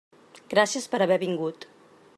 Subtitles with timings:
[0.53, 1.69] Gràcies per haver vingut.